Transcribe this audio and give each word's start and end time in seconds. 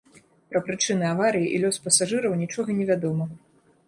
Пра 0.51 0.59
прычыны 0.69 1.05
аварыі 1.09 1.49
і 1.55 1.59
лёс 1.63 1.77
пасажыраў, 1.83 2.33
нічога 2.39 2.69
невядома. 2.79 3.29